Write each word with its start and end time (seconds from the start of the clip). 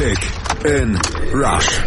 Kick 0.00 0.32
in 0.64 0.98
Rush. 1.34 1.82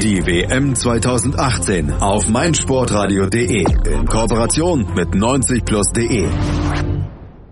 Die 0.00 0.24
WM 0.24 0.72
2018 0.72 1.90
auf 1.94 2.28
meinsportradio.de 2.28 3.64
in 3.92 4.06
Kooperation 4.06 4.86
mit 4.94 5.08
90plus.de. 5.08 6.28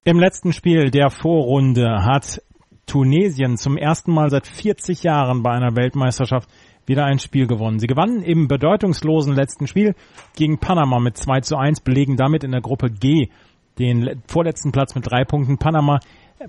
Im 0.05 0.21
letzten 0.21 0.53
Spiel 0.53 0.93
der 0.93 1.11
Vorrunde 1.11 2.05
hat 2.05 2.41
Tunesien 2.87 3.57
zum 3.57 3.77
ersten 3.77 4.13
Mal 4.13 4.31
seit 4.31 4.47
40 4.47 5.03
Jahren 5.03 5.43
bei 5.43 5.51
einer 5.51 5.75
Weltmeisterschaft 5.75 6.49
wieder 6.87 7.05
ein 7.05 7.19
Spiel 7.19 7.49
gewonnen. 7.49 7.81
Sie 7.81 7.89
gewannen 7.89 8.23
im 8.23 8.47
bedeutungslosen 8.47 9.35
letzten 9.35 9.67
Spiel 9.67 9.97
gegen 10.37 10.59
Panama 10.59 11.01
mit 11.01 11.17
2 11.17 11.41
zu 11.41 11.57
1, 11.57 11.81
belegen 11.81 12.17
damit 12.17 12.45
in 12.45 12.53
der 12.53 12.61
Gruppe 12.61 12.89
G 12.89 13.31
den 13.79 14.23
vorletzten 14.27 14.73
Platz 14.73 14.95
mit 14.95 15.11
drei 15.11 15.25
Punkten. 15.25 15.59
Panama 15.59 16.01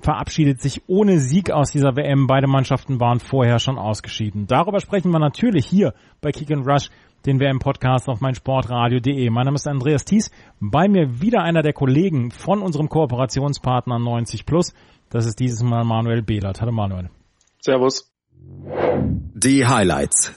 verabschiedet 0.01 0.61
sich 0.61 0.83
ohne 0.87 1.19
Sieg 1.19 1.51
aus 1.51 1.71
dieser 1.71 1.95
WM. 1.95 2.27
Beide 2.27 2.47
Mannschaften 2.47 2.99
waren 2.99 3.19
vorher 3.19 3.59
schon 3.59 3.77
ausgeschieden. 3.77 4.47
Darüber 4.47 4.79
sprechen 4.79 5.11
wir 5.11 5.19
natürlich 5.19 5.65
hier 5.65 5.93
bei 6.21 6.31
Kick 6.31 6.51
and 6.51 6.67
Rush, 6.67 6.89
den 7.25 7.39
WM-Podcast 7.39 8.07
auf 8.07 8.21
meinsportradio.de. 8.21 9.29
Mein 9.29 9.45
Name 9.45 9.55
ist 9.55 9.67
Andreas 9.67 10.05
Thies. 10.05 10.31
Bei 10.59 10.87
mir 10.87 11.21
wieder 11.21 11.41
einer 11.41 11.61
der 11.61 11.73
Kollegen 11.73 12.31
von 12.31 12.61
unserem 12.61 12.89
Kooperationspartner 12.89 13.99
90 13.99 14.45
Plus. 14.45 14.73
Das 15.09 15.25
ist 15.25 15.39
dieses 15.39 15.63
Mal 15.63 15.83
Manuel 15.83 16.21
Behlert. 16.21 16.61
Hallo 16.61 16.71
Manuel. 16.71 17.09
Servus. 17.59 18.11
Die 19.33 19.65
Highlights. 19.65 20.33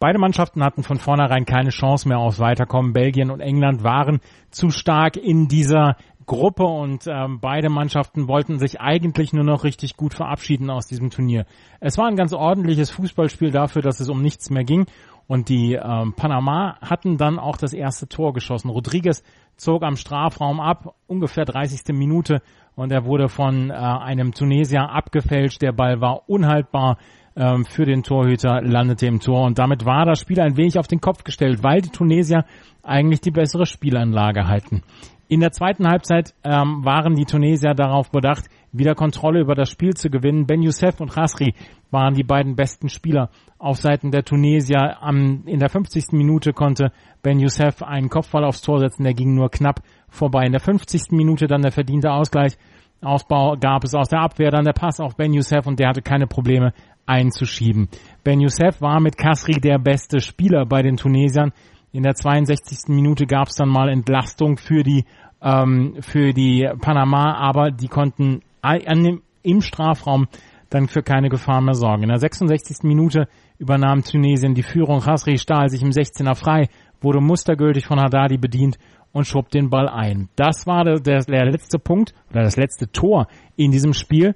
Beide 0.00 0.20
Mannschaften 0.20 0.62
hatten 0.62 0.84
von 0.84 0.98
vornherein 0.98 1.44
keine 1.44 1.70
Chance 1.70 2.06
mehr 2.06 2.20
aufs 2.20 2.38
Weiterkommen. 2.38 2.92
Belgien 2.92 3.32
und 3.32 3.40
England 3.40 3.82
waren 3.82 4.20
zu 4.48 4.70
stark 4.70 5.16
in 5.16 5.48
dieser 5.48 5.96
Gruppe 6.24 6.62
und 6.62 7.08
ähm, 7.08 7.40
beide 7.40 7.68
Mannschaften 7.68 8.28
wollten 8.28 8.60
sich 8.60 8.80
eigentlich 8.80 9.32
nur 9.32 9.42
noch 9.42 9.64
richtig 9.64 9.96
gut 9.96 10.14
verabschieden 10.14 10.70
aus 10.70 10.86
diesem 10.86 11.10
Turnier. 11.10 11.46
Es 11.80 11.98
war 11.98 12.06
ein 12.06 12.14
ganz 12.14 12.32
ordentliches 12.32 12.90
Fußballspiel 12.90 13.50
dafür, 13.50 13.82
dass 13.82 13.98
es 13.98 14.08
um 14.08 14.22
nichts 14.22 14.50
mehr 14.50 14.62
ging 14.62 14.86
und 15.26 15.48
die 15.48 15.74
ähm, 15.74 16.12
Panama 16.12 16.76
hatten 16.80 17.16
dann 17.16 17.40
auch 17.40 17.56
das 17.56 17.72
erste 17.72 18.08
Tor 18.08 18.32
geschossen. 18.34 18.70
Rodriguez 18.70 19.24
zog 19.56 19.82
am 19.82 19.96
Strafraum 19.96 20.60
ab, 20.60 20.94
ungefähr 21.08 21.44
30. 21.44 21.92
Minute 21.92 22.40
und 22.76 22.92
er 22.92 23.04
wurde 23.04 23.28
von 23.28 23.70
äh, 23.70 23.74
einem 23.74 24.32
Tunesier 24.32 24.90
abgefälscht. 24.90 25.60
Der 25.60 25.72
Ball 25.72 26.00
war 26.00 26.28
unhaltbar 26.28 26.98
ähm, 27.38 27.64
für 27.64 27.86
den 27.86 28.02
Torhüter, 28.02 28.60
landete 28.60 29.06
im 29.06 29.20
Tor 29.20 29.44
und 29.44 29.58
damit 29.58 29.84
war 29.84 30.04
das 30.04 30.20
Spiel 30.20 30.40
ein 30.40 30.56
wenig 30.56 30.78
auf 30.78 30.88
den 30.88 31.00
Kopf 31.00 31.22
gestellt, 31.24 31.62
weil 31.62 31.80
die 31.80 31.90
Tunesier 31.90 32.44
eigentlich 32.82 33.20
die 33.20 33.30
bessere 33.30 33.64
Spielanlage 33.64 34.46
halten. 34.48 34.82
In 35.28 35.40
der 35.40 35.52
zweiten 35.52 35.86
Halbzeit 35.86 36.34
ähm, 36.42 36.84
waren 36.84 37.14
die 37.14 37.26
Tunesier 37.26 37.74
darauf 37.74 38.10
bedacht, 38.10 38.46
wieder 38.72 38.94
Kontrolle 38.94 39.40
über 39.40 39.54
das 39.54 39.70
Spiel 39.70 39.94
zu 39.94 40.08
gewinnen. 40.08 40.46
Ben 40.46 40.62
Youssef 40.62 41.00
und 41.00 41.12
Khasri 41.12 41.54
waren 41.90 42.14
die 42.14 42.24
beiden 42.24 42.56
besten 42.56 42.88
Spieler 42.88 43.30
auf 43.58 43.76
Seiten 43.76 44.10
der 44.10 44.24
Tunesier. 44.24 45.02
Am, 45.02 45.42
in 45.46 45.58
der 45.58 45.68
50. 45.68 46.12
Minute 46.12 46.54
konnte 46.54 46.92
Ben 47.22 47.38
Youssef 47.38 47.82
einen 47.82 48.08
Kopfball 48.08 48.44
aufs 48.44 48.62
Tor 48.62 48.78
setzen, 48.78 49.04
der 49.04 49.14
ging 49.14 49.34
nur 49.34 49.50
knapp 49.50 49.82
vorbei. 50.08 50.44
In 50.46 50.52
der 50.52 50.62
50. 50.62 51.12
Minute 51.12 51.46
dann 51.46 51.62
der 51.62 51.72
verdiente 51.72 52.10
Ausgleich. 52.10 52.56
Ausbau 53.00 53.56
gab 53.58 53.84
es 53.84 53.94
aus 53.94 54.08
der 54.08 54.20
Abwehr, 54.20 54.50
dann 54.50 54.64
der 54.64 54.72
Pass 54.72 55.00
auf 55.00 55.16
Ben 55.16 55.32
Youssef 55.32 55.66
und 55.66 55.78
der 55.78 55.88
hatte 55.88 56.02
keine 56.02 56.26
Probleme 56.26 56.72
einzuschieben. 57.06 57.88
Ben 58.24 58.40
Youssef 58.40 58.80
war 58.80 59.00
mit 59.00 59.16
Kasri 59.16 59.60
der 59.60 59.78
beste 59.78 60.20
Spieler 60.20 60.66
bei 60.66 60.82
den 60.82 60.96
Tunesiern. 60.96 61.52
In 61.92 62.02
der 62.02 62.14
62. 62.14 62.88
Minute 62.88 63.26
gab 63.26 63.48
es 63.48 63.56
dann 63.56 63.68
mal 63.68 63.88
Entlastung 63.88 64.58
für 64.58 64.82
die 64.82 65.04
ähm, 65.40 65.96
für 66.00 66.32
die 66.32 66.68
Panama, 66.80 67.34
aber 67.34 67.70
die 67.70 67.88
konnten 67.88 68.42
an 68.60 69.04
dem, 69.04 69.22
im 69.42 69.60
Strafraum 69.60 70.26
dann 70.70 70.88
für 70.88 71.02
keine 71.02 71.28
Gefahr 71.28 71.60
mehr 71.60 71.74
sorgen. 71.74 72.02
In 72.02 72.08
der 72.08 72.18
66. 72.18 72.82
Minute 72.82 73.28
übernahm 73.58 74.02
Tunesien 74.02 74.54
die 74.54 74.62
Führung. 74.62 75.04
Hasri 75.06 75.38
stahl 75.38 75.70
sich 75.70 75.82
im 75.82 75.90
16er 75.90 76.34
frei, 76.34 76.68
wurde 77.00 77.20
mustergültig 77.20 77.86
von 77.86 78.00
Haddadi 78.00 78.36
bedient 78.36 78.78
und 79.12 79.26
schob 79.26 79.50
den 79.50 79.70
Ball 79.70 79.88
ein. 79.88 80.28
Das 80.36 80.66
war 80.66 80.84
der, 80.84 81.00
der, 81.00 81.44
letzte 81.46 81.78
Punkt 81.78 82.14
oder 82.30 82.42
das 82.42 82.56
letzte 82.56 82.90
Tor 82.90 83.26
in 83.56 83.70
diesem 83.70 83.92
Spiel. 83.92 84.34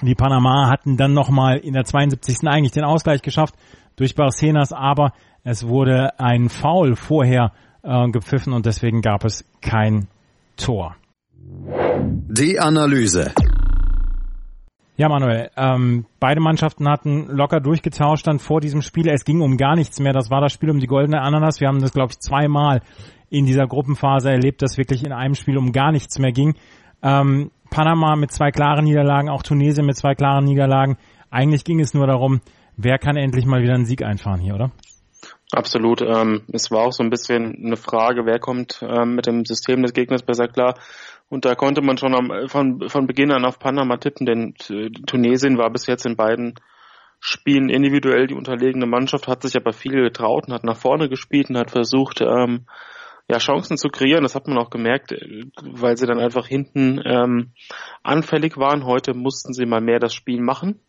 Die 0.00 0.14
Panama 0.14 0.68
hatten 0.68 0.96
dann 0.96 1.12
nochmal 1.12 1.58
in 1.58 1.74
der 1.74 1.84
72. 1.84 2.38
eigentlich 2.48 2.72
den 2.72 2.84
Ausgleich 2.84 3.22
geschafft 3.22 3.54
durch 3.96 4.14
Barcenas, 4.14 4.72
aber 4.72 5.12
es 5.44 5.66
wurde 5.66 6.18
ein 6.18 6.48
Foul 6.48 6.96
vorher 6.96 7.52
äh, 7.82 8.08
gepfiffen 8.08 8.52
und 8.52 8.66
deswegen 8.66 9.02
gab 9.02 9.24
es 9.24 9.44
kein 9.60 10.08
Tor. 10.56 10.96
Die 12.28 12.58
Analyse. 12.58 13.32
Ja, 14.96 15.08
Manuel, 15.08 15.50
ähm, 15.56 16.04
beide 16.20 16.40
Mannschaften 16.40 16.88
hatten 16.88 17.26
locker 17.28 17.60
durchgetauscht 17.60 18.26
dann 18.26 18.38
vor 18.38 18.60
diesem 18.60 18.82
Spiel. 18.82 19.08
Es 19.08 19.24
ging 19.24 19.40
um 19.40 19.56
gar 19.56 19.74
nichts 19.74 19.98
mehr. 20.00 20.12
Das 20.12 20.30
war 20.30 20.42
das 20.42 20.52
Spiel 20.52 20.70
um 20.70 20.80
die 20.80 20.86
goldene 20.86 21.22
Ananas. 21.22 21.60
Wir 21.60 21.68
haben 21.68 21.80
das, 21.80 21.92
glaube 21.92 22.12
ich, 22.12 22.20
zweimal 22.20 22.82
in 23.30 23.46
dieser 23.46 23.66
Gruppenphase 23.66 24.30
erlebt, 24.30 24.60
dass 24.60 24.76
wirklich 24.76 25.04
in 25.04 25.12
einem 25.12 25.34
Spiel 25.34 25.56
um 25.56 25.72
gar 25.72 25.92
nichts 25.92 26.18
mehr 26.18 26.32
ging. 26.32 26.54
Ähm, 27.02 27.50
Panama 27.70 28.16
mit 28.16 28.30
zwei 28.32 28.50
klaren 28.50 28.84
Niederlagen, 28.84 29.30
auch 29.30 29.42
Tunesien 29.42 29.86
mit 29.86 29.96
zwei 29.96 30.14
klaren 30.14 30.44
Niederlagen. 30.44 30.98
Eigentlich 31.30 31.64
ging 31.64 31.80
es 31.80 31.94
nur 31.94 32.06
darum, 32.06 32.42
wer 32.76 32.98
kann 32.98 33.16
endlich 33.16 33.46
mal 33.46 33.62
wieder 33.62 33.74
einen 33.74 33.86
Sieg 33.86 34.02
einfahren 34.04 34.40
hier, 34.40 34.54
oder? 34.54 34.70
Absolut. 35.52 36.02
Ähm, 36.02 36.42
es 36.52 36.70
war 36.70 36.80
auch 36.80 36.92
so 36.92 37.02
ein 37.02 37.10
bisschen 37.10 37.64
eine 37.64 37.76
Frage, 37.76 38.26
wer 38.26 38.38
kommt 38.38 38.82
ähm, 38.82 39.14
mit 39.14 39.26
dem 39.26 39.44
System 39.44 39.82
des 39.82 39.92
Gegners 39.94 40.22
besser 40.22 40.48
klar. 40.48 40.74
Und 41.32 41.46
da 41.46 41.54
konnte 41.54 41.80
man 41.80 41.96
schon 41.96 42.14
am, 42.14 42.46
von, 42.50 42.90
von 42.90 43.06
Beginn 43.06 43.32
an 43.32 43.46
auf 43.46 43.58
Panama 43.58 43.96
tippen, 43.96 44.26
denn 44.26 44.54
Tunesien 45.06 45.56
war 45.56 45.70
bis 45.70 45.86
jetzt 45.86 46.04
in 46.04 46.14
beiden 46.14 46.56
Spielen 47.20 47.70
individuell 47.70 48.26
die 48.26 48.34
unterlegene 48.34 48.84
Mannschaft, 48.84 49.28
hat 49.28 49.40
sich 49.40 49.56
aber 49.56 49.72
viel 49.72 49.92
getraut 49.92 50.46
und 50.46 50.52
hat 50.52 50.62
nach 50.62 50.76
vorne 50.76 51.08
gespielt 51.08 51.48
und 51.48 51.56
hat 51.56 51.70
versucht, 51.70 52.20
ähm, 52.20 52.66
ja, 53.30 53.38
Chancen 53.38 53.78
zu 53.78 53.88
kreieren. 53.88 54.24
Das 54.24 54.34
hat 54.34 54.46
man 54.46 54.58
auch 54.58 54.68
gemerkt, 54.68 55.14
weil 55.62 55.96
sie 55.96 56.04
dann 56.04 56.20
einfach 56.20 56.46
hinten 56.46 57.00
ähm, 57.02 57.52
anfällig 58.02 58.58
waren. 58.58 58.84
Heute 58.84 59.14
mussten 59.14 59.54
sie 59.54 59.64
mal 59.64 59.80
mehr 59.80 60.00
das 60.00 60.12
Spiel 60.12 60.42
machen 60.42 60.80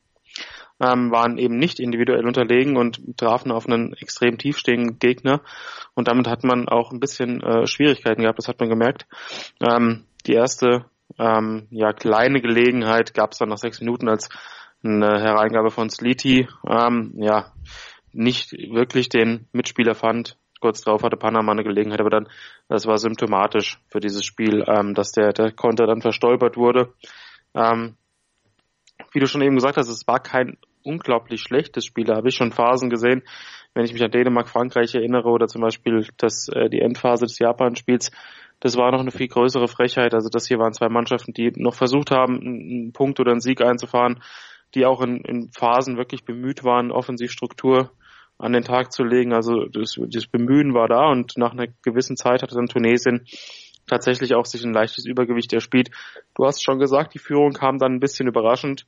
ähm, 0.80 1.12
waren 1.12 1.38
eben 1.38 1.58
nicht 1.58 1.80
individuell 1.80 2.25
unterlegen 2.25 2.78
und 2.78 3.18
trafen 3.18 3.52
auf 3.52 3.68
einen 3.68 3.94
extrem 3.94 4.38
tiefstehenden 4.38 5.00
Gegner. 5.00 5.42
Und 5.94 6.08
damit 6.08 6.28
hat 6.28 6.44
man 6.44 6.68
auch 6.68 6.92
ein 6.92 7.00
bisschen 7.00 7.42
äh, 7.42 7.68
Schwierigkeiten 7.68 8.22
gehabt, 8.22 8.40
das 8.40 8.48
hat 8.48 8.60
man 8.60 8.70
gemerkt. 8.70 9.06
Ähm, 9.62 10.06
die 10.25 10.34
erste 10.34 10.85
ähm, 11.19 11.67
ja, 11.69 11.94
kleine 11.94 12.41
Gelegenheit 12.41 13.13
gab 13.13 13.31
es 13.31 13.38
dann 13.38 13.50
nach 13.50 13.57
sechs 13.57 13.79
Minuten 13.79 14.09
als 14.09 14.29
eine 14.84 15.19
Hereingabe 15.22 15.72
von 15.72 15.89
Sliti, 15.89 16.47
ähm, 16.67 17.13
ja, 17.17 17.53
nicht 18.11 18.51
wirklich 18.51 19.09
den 19.09 19.47
Mitspieler 19.51 19.95
fand. 19.95 20.38
Kurz 20.59 20.81
darauf 20.81 21.03
hatte 21.03 21.17
Panama 21.17 21.51
eine 21.51 21.63
Gelegenheit, 21.63 22.00
aber 22.00 22.09
dann, 22.09 22.29
das 22.69 22.85
war 22.85 22.97
symptomatisch 22.97 23.79
für 23.88 24.00
dieses 24.00 24.23
Spiel, 24.23 24.63
ähm, 24.67 24.94
dass 24.94 25.12
der, 25.12 25.33
der 25.33 25.51
Konter 25.51 25.88
dann 25.88 26.01
verstolpert 26.01 26.57
wurde. 26.57 26.94
Ähm, 27.53 27.97
wie 29.12 29.19
du 29.19 29.28
schon 29.28 29.41
eben 29.41 29.56
gesagt 29.56 29.78
hast, 29.78 29.89
es 29.89 30.07
war 30.07 30.19
kein 30.19 30.57
unglaublich 30.83 31.41
schlechtes 31.41 31.85
Spiel. 31.85 32.06
Da 32.06 32.16
habe 32.16 32.29
ich 32.29 32.35
schon 32.35 32.51
Phasen 32.51 32.89
gesehen, 32.89 33.23
wenn 33.73 33.85
ich 33.85 33.94
mich 33.94 34.03
an 34.03 34.11
Dänemark, 34.11 34.50
Frankreich 34.50 34.94
erinnere 34.94 35.29
oder 35.29 35.47
zum 35.47 35.61
Beispiel 35.61 36.07
das, 36.17 36.47
äh, 36.50 36.69
die 36.69 36.81
Endphase 36.81 37.25
des 37.25 37.39
Japan-Spiels. 37.39 38.11
Das 38.59 38.78
war 38.78 38.91
noch 38.91 39.00
eine 39.00 39.11
viel 39.11 39.28
größere 39.28 39.67
Frechheit. 39.67 40.13
Also 40.13 40.29
das 40.29 40.47
hier 40.47 40.59
waren 40.59 40.73
zwei 40.73 40.89
Mannschaften, 40.89 41.34
die 41.34 41.51
noch 41.56 41.75
versucht 41.75 42.12
haben, 42.12 42.39
einen 42.39 42.94
Punkt 42.94 43.19
oder 43.19 43.31
einen 43.31 43.41
Sieg 43.41 43.62
einzufahren, 43.62 44.22
die 44.75 44.85
auch 44.85 45.01
in, 45.01 45.17
in 45.17 45.51
Phasen 45.51 45.97
wirklich 45.97 46.23
bemüht 46.23 46.63
waren, 46.63 46.91
Offensivstruktur 46.91 47.91
an 48.38 48.53
den 48.53 48.63
Tag 48.63 48.91
zu 48.91 49.03
legen. 49.03 49.33
Also 49.33 49.66
das, 49.66 49.95
das 50.07 50.28
Bemühen 50.28 50.73
war 50.73 50.88
da 50.88 51.09
und 51.09 51.33
nach 51.38 51.51
einer 51.51 51.67
gewissen 51.83 52.16
Zeit 52.16 52.41
hatte 52.41 52.56
dann 52.56 52.67
Tunesien 52.67 53.25
tatsächlich 53.88 54.33
auch 54.33 54.45
sich 54.45 54.63
ein 54.63 54.73
leichtes 54.73 55.06
Übergewicht 55.06 55.51
erspielt. 55.51 55.89
Du 56.35 56.45
hast 56.45 56.63
schon 56.63 56.79
gesagt, 56.79 57.13
die 57.13 57.19
Führung 57.19 57.51
kam 57.51 57.79
dann 57.79 57.94
ein 57.95 58.00
bisschen 58.00 58.28
überraschend. 58.28 58.85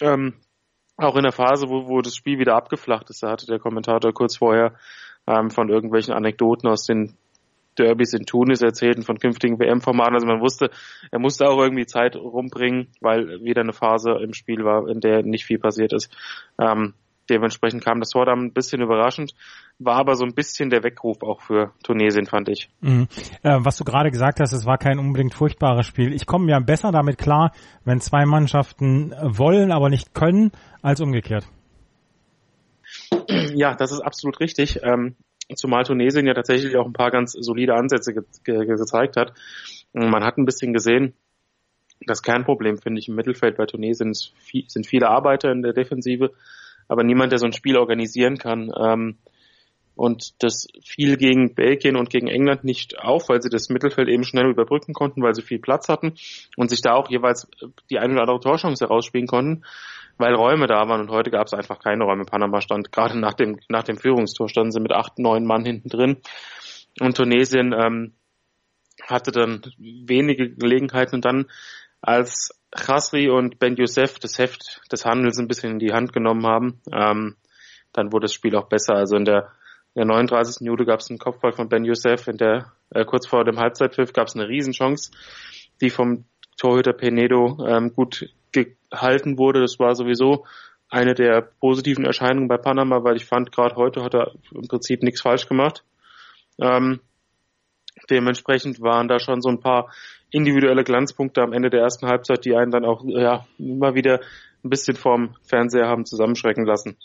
Ähm, 0.00 0.34
auch 1.00 1.16
in 1.16 1.22
der 1.22 1.32
Phase, 1.32 1.68
wo, 1.68 1.88
wo 1.88 2.00
das 2.00 2.14
Spiel 2.14 2.38
wieder 2.38 2.56
abgeflacht 2.56 3.10
ist, 3.10 3.22
da 3.22 3.30
hatte 3.30 3.46
der 3.46 3.58
Kommentator 3.58 4.12
kurz 4.12 4.36
vorher 4.36 4.74
ähm, 5.26 5.50
von 5.50 5.68
irgendwelchen 5.68 6.14
Anekdoten 6.14 6.68
aus 6.68 6.84
den 6.84 7.16
Derbys 7.78 8.12
in 8.12 8.26
Tunis 8.26 8.62
erzählt 8.62 8.96
und 8.96 9.04
von 9.04 9.18
künftigen 9.18 9.58
WM-Formaten. 9.58 10.14
Also 10.14 10.26
man 10.26 10.40
wusste, 10.40 10.70
er 11.10 11.18
musste 11.18 11.48
auch 11.48 11.58
irgendwie 11.60 11.86
Zeit 11.86 12.16
rumbringen, 12.16 12.88
weil 13.00 13.42
wieder 13.42 13.62
eine 13.62 13.72
Phase 13.72 14.12
im 14.22 14.34
Spiel 14.34 14.64
war, 14.64 14.88
in 14.88 15.00
der 15.00 15.22
nicht 15.22 15.46
viel 15.46 15.58
passiert 15.58 15.92
ist. 15.92 16.12
Ähm, 16.60 16.94
dementsprechend 17.30 17.84
kam 17.84 18.00
das 18.00 18.10
Tor 18.10 18.26
dann 18.26 18.40
ein 18.40 18.52
bisschen 18.52 18.82
überraschend, 18.82 19.32
war 19.78 19.96
aber 19.96 20.14
so 20.16 20.24
ein 20.24 20.34
bisschen 20.34 20.70
der 20.70 20.82
Weckruf 20.82 21.22
auch 21.22 21.40
für 21.40 21.72
Tunesien, 21.82 22.26
fand 22.26 22.48
ich. 22.48 22.68
Mhm. 22.80 23.08
Äh, 23.42 23.58
was 23.60 23.76
du 23.76 23.84
gerade 23.84 24.10
gesagt 24.10 24.40
hast, 24.40 24.52
es 24.52 24.66
war 24.66 24.76
kein 24.76 24.98
unbedingt 24.98 25.34
furchtbares 25.34 25.86
Spiel. 25.86 26.12
Ich 26.12 26.26
komme 26.26 26.50
ja 26.50 26.60
besser 26.60 26.92
damit 26.92 27.16
klar, 27.16 27.52
wenn 27.84 28.00
zwei 28.00 28.26
Mannschaften 28.26 29.14
wollen, 29.22 29.72
aber 29.72 29.88
nicht 29.88 30.14
können, 30.14 30.52
als 30.82 31.00
umgekehrt. 31.00 31.46
Ja, 33.54 33.74
das 33.74 33.92
ist 33.92 34.00
absolut 34.00 34.40
richtig. 34.40 34.80
Ähm, 34.82 35.14
zumal 35.54 35.84
Tunesien 35.84 36.26
ja 36.26 36.34
tatsächlich 36.34 36.76
auch 36.76 36.86
ein 36.86 36.92
paar 36.92 37.10
ganz 37.10 37.32
solide 37.32 37.74
Ansätze 37.74 38.14
ge 38.14 38.22
ge 38.44 38.66
gezeigt 38.66 39.16
hat. 39.16 39.32
Man 39.92 40.24
hat 40.24 40.38
ein 40.38 40.44
bisschen 40.44 40.72
gesehen, 40.72 41.14
das 42.06 42.22
Kernproblem, 42.22 42.78
finde 42.78 43.00
ich, 43.00 43.08
im 43.08 43.14
Mittelfeld 43.14 43.56
bei 43.56 43.66
Tunesien 43.66 44.14
sind 44.14 44.86
viele 44.86 45.08
Arbeiter 45.08 45.52
in 45.52 45.62
der 45.62 45.72
Defensive, 45.72 46.32
aber 46.90 47.04
niemand, 47.04 47.30
der 47.30 47.38
so 47.38 47.46
ein 47.46 47.52
Spiel 47.52 47.76
organisieren 47.76 48.36
kann. 48.36 48.72
Ähm, 48.76 49.16
und 49.94 50.42
das 50.42 50.66
fiel 50.82 51.16
gegen 51.16 51.54
Belgien 51.54 51.96
und 51.96 52.10
gegen 52.10 52.26
England 52.26 52.64
nicht 52.64 52.98
auf, 52.98 53.28
weil 53.28 53.40
sie 53.42 53.48
das 53.48 53.68
Mittelfeld 53.68 54.08
eben 54.08 54.24
schnell 54.24 54.50
überbrücken 54.50 54.92
konnten, 54.92 55.22
weil 55.22 55.34
sie 55.34 55.42
viel 55.42 55.60
Platz 55.60 55.88
hatten 55.88 56.14
und 56.56 56.68
sich 56.68 56.80
da 56.80 56.94
auch 56.94 57.08
jeweils 57.10 57.48
die 57.90 57.98
eine 57.98 58.14
oder 58.14 58.22
andere 58.22 58.40
Torchance 58.40 58.84
herausspielen 58.84 59.28
konnten, 59.28 59.62
weil 60.18 60.34
Räume 60.34 60.66
da 60.66 60.88
waren 60.88 61.02
und 61.02 61.10
heute 61.10 61.30
gab 61.30 61.46
es 61.46 61.54
einfach 61.54 61.78
keine 61.78 62.04
Räume. 62.04 62.24
Panama 62.24 62.60
stand 62.60 62.90
gerade 62.90 63.18
nach 63.18 63.34
dem, 63.34 63.60
nach 63.68 63.84
dem 63.84 63.98
Führungstor 63.98 64.48
standen 64.48 64.72
sie 64.72 64.80
mit 64.80 64.92
acht, 64.92 65.18
neun 65.18 65.44
Mann 65.44 65.64
hinten 65.64 65.90
drin 65.90 66.16
und 66.98 67.16
Tunesien 67.16 67.72
ähm, 67.72 68.14
hatte 69.02 69.30
dann 69.30 69.62
wenige 69.78 70.50
Gelegenheiten 70.50 71.16
und 71.16 71.24
dann 71.24 71.46
als 72.02 72.50
Khasri 72.70 73.28
und 73.28 73.58
Ben 73.58 73.76
Youssef 73.76 74.18
das 74.18 74.38
Heft 74.38 74.80
des 74.90 75.04
Handels 75.04 75.38
ein 75.38 75.48
bisschen 75.48 75.72
in 75.72 75.78
die 75.78 75.92
Hand 75.92 76.12
genommen 76.12 76.46
haben, 76.46 76.80
ähm, 76.92 77.36
dann 77.92 78.12
wurde 78.12 78.24
das 78.24 78.34
Spiel 78.34 78.54
auch 78.56 78.68
besser. 78.68 78.94
Also 78.94 79.16
in 79.16 79.24
der 79.24 79.52
in 79.94 80.06
der 80.06 80.16
39. 80.16 80.60
Minute 80.60 80.84
gab 80.84 81.00
es 81.00 81.10
einen 81.10 81.18
Kopfball 81.18 81.52
von 81.52 81.68
Ben 81.68 81.84
Youssef. 81.84 82.28
In 82.28 82.36
der, 82.36 82.72
äh, 82.90 83.04
kurz 83.04 83.26
vor 83.26 83.44
dem 83.44 83.58
Halbzeitpfiff 83.58 84.12
gab 84.12 84.28
es 84.28 84.36
eine 84.36 84.48
Riesenchance, 84.48 85.10
die 85.80 85.90
vom 85.90 86.26
Torhüter 86.56 86.92
Penedo 86.92 87.58
ähm, 87.66 87.92
gut 87.92 88.32
gehalten 88.52 89.36
wurde. 89.36 89.60
Das 89.60 89.80
war 89.80 89.96
sowieso 89.96 90.46
eine 90.88 91.14
der 91.14 91.42
positiven 91.60 92.04
Erscheinungen 92.04 92.48
bei 92.48 92.56
Panama, 92.56 93.02
weil 93.02 93.16
ich 93.16 93.24
fand, 93.24 93.50
gerade 93.50 93.76
heute 93.76 94.02
hat 94.04 94.14
er 94.14 94.32
im 94.52 94.68
Prinzip 94.68 95.02
nichts 95.02 95.22
falsch 95.22 95.48
gemacht. 95.48 95.84
Ähm, 96.60 97.00
dementsprechend 98.10 98.80
waren 98.80 99.08
da 99.08 99.18
schon 99.18 99.40
so 99.40 99.48
ein 99.48 99.60
paar 99.60 99.90
individuelle 100.30 100.84
Glanzpunkte 100.84 101.42
am 101.42 101.52
Ende 101.52 101.70
der 101.70 101.80
ersten 101.80 102.06
Halbzeit, 102.06 102.44
die 102.44 102.54
einen 102.54 102.70
dann 102.70 102.84
auch 102.84 103.04
ja 103.04 103.46
immer 103.58 103.94
wieder 103.94 104.20
ein 104.64 104.70
bisschen 104.70 104.96
vorm 104.96 105.34
Fernseher 105.42 105.88
haben 105.88 106.04
zusammenschrecken 106.04 106.64
lassen. 106.64 106.96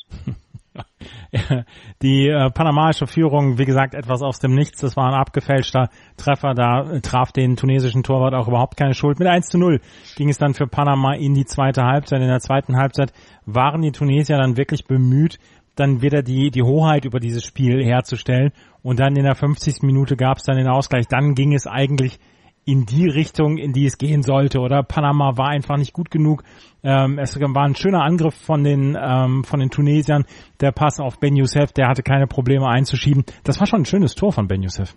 Die 2.01 2.27
äh, 2.27 2.49
panamaische 2.51 3.07
Führung, 3.07 3.57
wie 3.57 3.65
gesagt, 3.65 3.93
etwas 3.93 4.21
aus 4.21 4.39
dem 4.39 4.53
Nichts. 4.53 4.81
Das 4.81 4.97
war 4.97 5.07
ein 5.07 5.19
abgefälschter 5.19 5.89
Treffer. 6.17 6.53
Da 6.53 6.99
traf 7.01 7.31
den 7.31 7.55
tunesischen 7.55 8.03
Torwart 8.03 8.33
auch 8.33 8.47
überhaupt 8.47 8.77
keine 8.77 8.93
Schuld. 8.93 9.19
Mit 9.19 9.27
1 9.27 9.47
zu 9.47 9.57
0 9.57 9.79
ging 10.15 10.29
es 10.29 10.37
dann 10.37 10.53
für 10.53 10.67
Panama 10.67 11.13
in 11.13 11.33
die 11.33 11.45
zweite 11.45 11.83
Halbzeit. 11.83 12.21
In 12.21 12.27
der 12.27 12.39
zweiten 12.39 12.77
Halbzeit 12.77 13.13
waren 13.45 13.81
die 13.81 13.91
Tunesier 13.91 14.37
dann 14.37 14.57
wirklich 14.57 14.85
bemüht, 14.85 15.39
dann 15.75 16.01
wieder 16.01 16.21
die, 16.21 16.51
die 16.51 16.63
Hoheit 16.63 17.05
über 17.05 17.19
dieses 17.19 17.43
Spiel 17.43 17.83
herzustellen. 17.83 18.51
Und 18.81 18.99
dann 18.99 19.15
in 19.15 19.23
der 19.23 19.35
50. 19.35 19.81
Minute 19.81 20.15
gab 20.15 20.37
es 20.37 20.43
dann 20.43 20.57
den 20.57 20.67
Ausgleich. 20.67 21.07
Dann 21.07 21.35
ging 21.35 21.53
es 21.53 21.67
eigentlich 21.67 22.19
in 22.65 22.85
die 22.85 23.07
Richtung, 23.07 23.57
in 23.57 23.73
die 23.73 23.85
es 23.85 23.97
gehen 23.97 24.23
sollte. 24.23 24.59
Oder 24.59 24.83
Panama 24.83 25.37
war 25.37 25.49
einfach 25.49 25.77
nicht 25.77 25.93
gut 25.93 26.09
genug. 26.09 26.43
Ähm, 26.83 27.19
es 27.19 27.39
war 27.39 27.63
ein 27.63 27.75
schöner 27.75 28.03
Angriff 28.03 28.35
von 28.35 28.63
den 28.63 28.97
ähm, 28.99 29.43
von 29.43 29.59
den 29.59 29.69
Tunesiern. 29.69 30.25
Der 30.61 30.71
Pass 30.71 30.99
auf 30.99 31.19
Ben 31.19 31.35
Youssef, 31.35 31.71
der 31.73 31.87
hatte 31.87 32.03
keine 32.03 32.27
Probleme 32.27 32.67
einzuschieben. 32.67 33.23
Das 33.43 33.59
war 33.59 33.67
schon 33.67 33.81
ein 33.81 33.85
schönes 33.85 34.15
Tor 34.15 34.31
von 34.31 34.47
Ben 34.47 34.63
Youssef. 34.63 34.95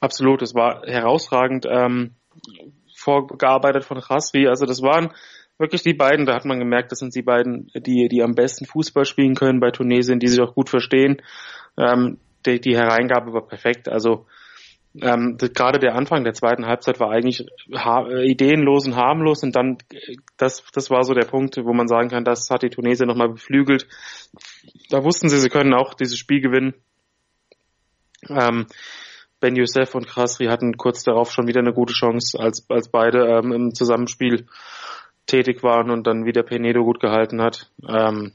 Absolut, 0.00 0.42
es 0.42 0.54
war 0.54 0.82
herausragend 0.86 1.66
ähm, 1.70 2.12
vorgearbeitet 2.96 3.84
von 3.84 3.98
Rasvi. 3.98 4.46
Also 4.46 4.66
das 4.66 4.82
waren 4.82 5.12
wirklich 5.62 5.82
die 5.82 5.94
beiden, 5.94 6.26
da 6.26 6.34
hat 6.34 6.44
man 6.44 6.58
gemerkt, 6.58 6.92
das 6.92 6.98
sind 6.98 7.14
die 7.14 7.22
beiden, 7.22 7.70
die, 7.74 8.08
die 8.08 8.22
am 8.22 8.34
besten 8.34 8.66
Fußball 8.66 9.06
spielen 9.06 9.34
können 9.34 9.60
bei 9.60 9.70
Tunesien, 9.70 10.18
die 10.18 10.28
sich 10.28 10.40
auch 10.42 10.54
gut 10.54 10.68
verstehen. 10.68 11.22
Ähm, 11.78 12.18
die, 12.44 12.60
die 12.60 12.76
Hereingabe 12.76 13.32
war 13.32 13.46
perfekt. 13.46 13.88
Also 13.88 14.26
ähm, 15.00 15.38
gerade 15.38 15.78
der 15.78 15.94
Anfang 15.94 16.22
der 16.22 16.34
zweiten 16.34 16.66
Halbzeit 16.66 17.00
war 17.00 17.10
eigentlich 17.10 17.46
äh, 17.70 18.30
ideenlos 18.30 18.86
und 18.86 18.96
harmlos 18.96 19.42
und 19.42 19.56
dann 19.56 19.78
das 20.36 20.62
das 20.74 20.90
war 20.90 21.04
so 21.04 21.14
der 21.14 21.24
Punkt, 21.24 21.56
wo 21.56 21.72
man 21.72 21.88
sagen 21.88 22.10
kann, 22.10 22.24
das 22.24 22.50
hat 22.50 22.62
die 22.62 22.68
Tunesier 22.68 23.06
nochmal 23.06 23.30
beflügelt. 23.30 23.86
Da 24.90 25.02
wussten 25.02 25.30
sie, 25.30 25.38
sie 25.38 25.48
können 25.48 25.72
auch 25.72 25.94
dieses 25.94 26.18
Spiel 26.18 26.42
gewinnen. 26.42 26.74
Ähm, 28.28 28.66
ben 29.40 29.56
Youssef 29.56 29.94
und 29.94 30.06
Krasri 30.06 30.46
hatten 30.46 30.76
kurz 30.76 31.02
darauf 31.04 31.32
schon 31.32 31.48
wieder 31.48 31.60
eine 31.60 31.72
gute 31.72 31.94
Chance, 31.94 32.38
als 32.38 32.68
als 32.68 32.90
beide 32.90 33.38
ähm, 33.38 33.52
im 33.52 33.74
Zusammenspiel 33.74 34.46
tätig 35.26 35.62
waren 35.62 35.90
und 35.90 36.06
dann 36.06 36.24
wieder 36.24 36.42
Penedo 36.42 36.84
gut 36.84 37.00
gehalten 37.00 37.40
hat. 37.40 37.70
Ähm, 37.88 38.32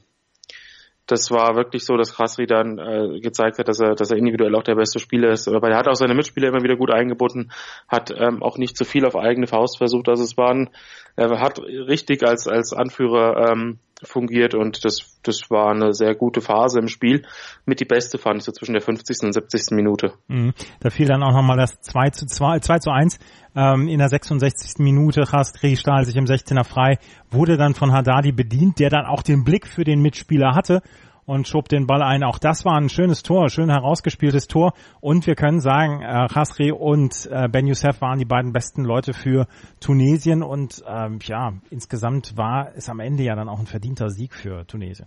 das 1.08 1.30
war 1.30 1.56
wirklich 1.56 1.84
so, 1.86 1.96
dass 1.96 2.14
Krasri 2.14 2.46
dann 2.46 2.78
äh, 2.78 3.20
gezeigt 3.20 3.58
hat, 3.58 3.66
dass 3.68 3.80
er, 3.80 3.94
dass 3.94 4.10
er 4.10 4.18
individuell 4.18 4.54
auch 4.54 4.62
der 4.62 4.74
beste 4.74 4.98
Spieler 4.98 5.30
ist. 5.30 5.48
Aber 5.48 5.70
er 5.70 5.78
hat 5.78 5.88
auch 5.88 5.94
seine 5.94 6.14
Mitspieler 6.14 6.48
immer 6.48 6.62
wieder 6.62 6.76
gut 6.76 6.90
eingebunden, 6.90 7.50
hat 7.88 8.12
ähm, 8.14 8.42
auch 8.42 8.58
nicht 8.58 8.76
zu 8.76 8.84
viel 8.84 9.06
auf 9.06 9.16
eigene 9.16 9.46
Faust 9.46 9.78
versucht. 9.78 10.08
Also 10.08 10.22
es 10.22 10.36
waren, 10.36 10.68
er 11.16 11.40
hat 11.40 11.58
richtig 11.60 12.22
als 12.22 12.46
als 12.46 12.74
Anführer 12.74 13.50
ähm, 13.50 13.78
fungiert 14.02 14.54
und 14.54 14.84
das 14.84 15.18
das 15.22 15.50
war 15.50 15.70
eine 15.72 15.92
sehr 15.92 16.14
gute 16.14 16.40
Phase 16.40 16.78
im 16.78 16.88
Spiel. 16.88 17.24
Mit 17.66 17.80
die 17.80 17.84
beste 17.84 18.18
fand 18.18 18.38
ich 18.38 18.44
so 18.44 18.52
zwischen 18.52 18.72
der 18.72 18.82
50. 18.82 19.24
und 19.24 19.32
70. 19.32 19.72
Minute. 19.72 20.12
Mhm. 20.28 20.54
Da 20.80 20.90
fiel 20.90 21.06
dann 21.06 21.22
auch 21.22 21.32
nochmal 21.32 21.56
das 21.56 21.80
2 21.80 22.10
zu 22.10 22.26
2, 22.26 22.60
2 22.60 22.78
zu 22.78 22.90
1 22.90 23.18
ähm, 23.56 23.88
in 23.88 23.98
der 23.98 24.08
66. 24.08 24.78
Minute. 24.78 25.32
Rastri 25.32 25.76
stahl 25.76 26.04
sich 26.04 26.16
im 26.16 26.24
16er 26.24 26.64
frei, 26.64 26.98
wurde 27.30 27.56
dann 27.56 27.74
von 27.74 27.92
Haddadi 27.92 28.32
bedient, 28.32 28.78
der 28.78 28.90
dann 28.90 29.06
auch 29.06 29.22
den 29.22 29.44
Blick 29.44 29.66
für 29.66 29.84
den 29.84 30.00
Mitspieler 30.00 30.54
hatte 30.54 30.82
und 31.28 31.46
schob 31.46 31.68
den 31.68 31.86
Ball 31.86 32.02
ein. 32.02 32.24
Auch 32.24 32.38
das 32.38 32.64
war 32.64 32.78
ein 32.78 32.88
schönes 32.88 33.22
Tor, 33.22 33.50
schön 33.50 33.68
herausgespieltes 33.68 34.46
Tor. 34.46 34.72
Und 35.00 35.26
wir 35.26 35.34
können 35.34 35.60
sagen, 35.60 36.00
äh, 36.00 36.26
Khasri 36.26 36.72
und 36.72 37.28
äh, 37.30 37.48
Ben 37.48 37.66
Youssef 37.66 38.00
waren 38.00 38.18
die 38.18 38.24
beiden 38.24 38.54
besten 38.54 38.82
Leute 38.82 39.12
für 39.12 39.46
Tunesien. 39.78 40.42
Und 40.42 40.82
ähm, 40.88 41.18
ja, 41.22 41.52
insgesamt 41.70 42.38
war 42.38 42.72
es 42.74 42.88
am 42.88 42.98
Ende 42.98 43.24
ja 43.24 43.36
dann 43.36 43.50
auch 43.50 43.58
ein 43.58 43.66
verdienter 43.66 44.08
Sieg 44.08 44.32
für 44.32 44.66
Tunesien. 44.66 45.06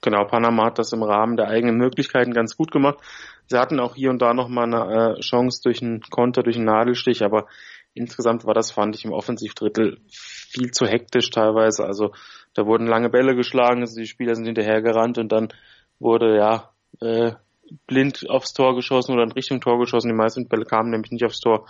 Genau, 0.00 0.24
Panama 0.24 0.66
hat 0.66 0.78
das 0.78 0.94
im 0.94 1.02
Rahmen 1.02 1.36
der 1.36 1.48
eigenen 1.48 1.76
Möglichkeiten 1.76 2.32
ganz 2.32 2.56
gut 2.56 2.70
gemacht. 2.70 2.96
Sie 3.46 3.58
hatten 3.58 3.80
auch 3.80 3.96
hier 3.96 4.08
und 4.08 4.22
da 4.22 4.32
nochmal 4.32 4.64
eine 4.64 5.16
äh, 5.16 5.20
Chance 5.20 5.60
durch 5.62 5.82
einen 5.82 6.00
Konter, 6.00 6.42
durch 6.42 6.56
einen 6.56 6.64
Nadelstich, 6.64 7.22
aber 7.22 7.48
insgesamt 7.94 8.44
war 8.44 8.54
das, 8.54 8.72
fand 8.72 8.96
ich, 8.96 9.04
im 9.04 9.12
Offensivdrittel 9.12 9.98
viel 10.08 10.70
zu 10.70 10.86
hektisch 10.86 11.30
teilweise. 11.30 11.84
Also 11.84 12.12
da 12.54 12.66
wurden 12.66 12.86
lange 12.86 13.08
Bälle 13.08 13.34
geschlagen, 13.34 13.80
also 13.80 13.98
die 14.00 14.06
Spieler 14.06 14.34
sind 14.34 14.46
hinterhergerannt 14.46 15.18
und 15.18 15.32
dann 15.32 15.48
wurde 15.98 16.36
ja 16.36 16.70
äh, 17.00 17.32
blind 17.86 18.28
aufs 18.28 18.52
Tor 18.52 18.74
geschossen 18.74 19.12
oder 19.12 19.24
in 19.24 19.32
Richtung 19.32 19.60
Tor 19.60 19.78
geschossen. 19.78 20.08
Die 20.08 20.14
meisten 20.14 20.48
Bälle 20.48 20.64
kamen 20.64 20.90
nämlich 20.90 21.12
nicht 21.12 21.24
aufs 21.24 21.40
Tor. 21.40 21.66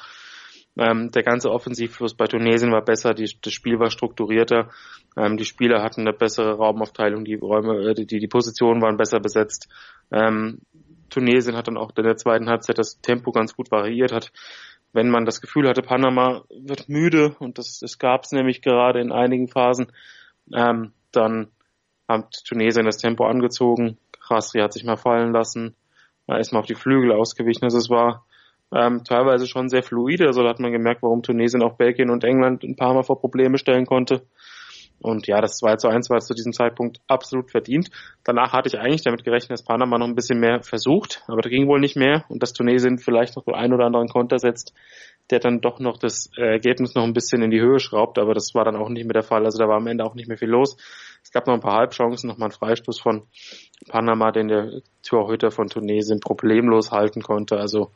Ähm, 0.76 1.12
der 1.12 1.22
ganze 1.22 1.50
Offensivfluss 1.50 2.14
bei 2.14 2.26
Tunesien 2.26 2.72
war 2.72 2.82
besser, 2.82 3.14
die, 3.14 3.30
das 3.40 3.52
Spiel 3.52 3.78
war 3.78 3.90
strukturierter, 3.90 4.70
ähm, 5.16 5.36
die 5.36 5.44
Spieler 5.44 5.84
hatten 5.84 6.00
eine 6.00 6.12
bessere 6.12 6.54
Raumaufteilung, 6.54 7.24
die 7.24 7.36
Räume, 7.36 7.90
äh, 7.90 7.94
die, 7.94 8.06
die 8.06 8.26
Positionen 8.26 8.82
waren 8.82 8.96
besser 8.96 9.20
besetzt. 9.20 9.68
Ähm, 10.10 10.62
Tunesien 11.10 11.56
hat 11.56 11.68
dann 11.68 11.76
auch 11.76 11.92
in 11.96 12.02
der 12.02 12.16
zweiten 12.16 12.48
Halbzeit 12.48 12.78
das 12.78 13.00
Tempo 13.00 13.30
ganz 13.30 13.54
gut 13.54 13.70
variiert, 13.70 14.10
hat, 14.10 14.32
wenn 14.94 15.10
man 15.10 15.26
das 15.26 15.42
Gefühl 15.42 15.68
hatte, 15.68 15.82
Panama 15.82 16.44
wird 16.48 16.88
müde, 16.88 17.36
und 17.38 17.58
das, 17.58 17.80
das 17.80 17.98
gab 17.98 18.24
es 18.24 18.32
nämlich 18.32 18.62
gerade 18.62 19.00
in 19.00 19.12
einigen 19.12 19.48
Phasen, 19.48 19.92
ähm, 20.54 20.92
dann 21.12 21.48
hat 22.08 22.32
Tunesien 22.46 22.86
das 22.86 22.96
Tempo 22.96 23.26
angezogen, 23.26 23.98
Khasri 24.26 24.60
hat 24.60 24.72
sich 24.72 24.84
mal 24.84 24.96
fallen 24.96 25.32
lassen, 25.32 25.76
er 26.26 26.38
ist 26.38 26.52
mal 26.52 26.60
auf 26.60 26.66
die 26.66 26.74
Flügel 26.74 27.12
ausgewichen, 27.12 27.64
also 27.64 27.76
es 27.76 27.90
war 27.90 28.24
ähm, 28.74 29.04
teilweise 29.04 29.46
schon 29.46 29.68
sehr 29.68 29.82
fluide. 29.82 30.26
Also 30.26 30.42
da 30.42 30.50
hat 30.50 30.60
man 30.60 30.72
gemerkt, 30.72 31.02
warum 31.02 31.22
Tunesien 31.22 31.62
auch 31.62 31.76
Belgien 31.76 32.10
und 32.10 32.24
England 32.24 32.64
ein 32.64 32.76
paar 32.76 32.94
Mal 32.94 33.02
vor 33.04 33.20
Probleme 33.20 33.58
stellen 33.58 33.86
konnte. 33.86 34.26
Und 35.04 35.26
ja, 35.26 35.42
das 35.42 35.58
2 35.58 35.76
zu 35.76 35.88
1 35.88 36.08
war 36.08 36.20
zu 36.20 36.32
diesem 36.32 36.54
Zeitpunkt 36.54 36.98
absolut 37.08 37.50
verdient. 37.50 37.90
Danach 38.24 38.54
hatte 38.54 38.68
ich 38.68 38.78
eigentlich 38.78 39.02
damit 39.02 39.22
gerechnet, 39.22 39.50
dass 39.50 39.62
Panama 39.62 39.98
noch 39.98 40.06
ein 40.06 40.14
bisschen 40.14 40.40
mehr 40.40 40.62
versucht, 40.62 41.22
aber 41.26 41.42
da 41.42 41.50
ging 41.50 41.68
wohl 41.68 41.78
nicht 41.78 41.94
mehr 41.94 42.24
und 42.30 42.42
dass 42.42 42.54
Tunesien 42.54 42.96
vielleicht 42.96 43.36
noch 43.36 43.44
den 43.44 43.54
einen 43.54 43.74
oder 43.74 43.84
anderen 43.84 44.08
Konter 44.08 44.38
setzt, 44.38 44.72
der 45.28 45.40
dann 45.40 45.60
doch 45.60 45.78
noch 45.78 45.98
das 45.98 46.30
Ergebnis 46.38 46.94
noch 46.94 47.04
ein 47.04 47.12
bisschen 47.12 47.42
in 47.42 47.50
die 47.50 47.60
Höhe 47.60 47.80
schraubt, 47.80 48.18
aber 48.18 48.32
das 48.32 48.54
war 48.54 48.64
dann 48.64 48.76
auch 48.76 48.88
nicht 48.88 49.04
mehr 49.04 49.12
der 49.12 49.22
Fall. 49.22 49.44
Also 49.44 49.58
da 49.58 49.68
war 49.68 49.76
am 49.76 49.86
Ende 49.86 50.04
auch 50.04 50.14
nicht 50.14 50.26
mehr 50.28 50.38
viel 50.38 50.48
los. 50.48 50.78
Es 51.22 51.30
gab 51.30 51.46
noch 51.46 51.52
ein 51.54 51.60
paar 51.60 51.76
Halbchancen, 51.76 52.28
nochmal 52.28 52.48
ein 52.48 52.52
Freistoß 52.52 52.98
von 52.98 53.24
Panama, 53.88 54.32
den 54.32 54.48
der 54.48 54.80
Torhüter 55.02 55.50
von 55.50 55.68
Tunesien 55.68 56.20
problemlos 56.20 56.92
halten 56.92 57.20
konnte. 57.20 57.58
Also 57.58 57.90